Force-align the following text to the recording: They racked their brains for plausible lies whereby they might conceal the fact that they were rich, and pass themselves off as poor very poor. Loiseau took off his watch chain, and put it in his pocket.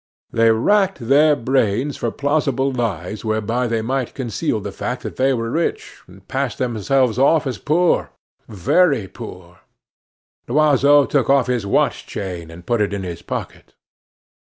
They 0.31 0.49
racked 0.49 1.07
their 1.09 1.35
brains 1.35 1.95
for 1.95 2.09
plausible 2.09 2.71
lies 2.71 3.23
whereby 3.23 3.67
they 3.67 3.83
might 3.83 4.15
conceal 4.15 4.59
the 4.59 4.71
fact 4.71 5.03
that 5.03 5.15
they 5.17 5.31
were 5.31 5.51
rich, 5.51 6.01
and 6.07 6.27
pass 6.27 6.55
themselves 6.55 7.19
off 7.19 7.45
as 7.45 7.59
poor 7.59 8.09
very 8.47 9.07
poor. 9.07 9.59
Loiseau 10.47 11.05
took 11.05 11.29
off 11.29 11.45
his 11.45 11.67
watch 11.67 12.07
chain, 12.07 12.49
and 12.49 12.65
put 12.65 12.81
it 12.81 12.93
in 12.95 13.03
his 13.03 13.21
pocket. 13.21 13.75